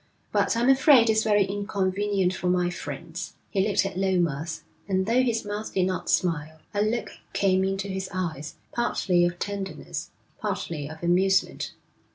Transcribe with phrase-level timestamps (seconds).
[0.31, 5.21] But I'm afraid it's very inconvenient for my friends.' He looked at Lomas, and though
[5.21, 10.09] his mouth did not smile, a look came into his eyes, partly of tenderness,
[10.39, 11.73] partly of amusement.